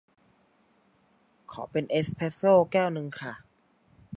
[1.51, 3.33] ขอเป็นเอสเพรสโซแก้วนึงค่ะ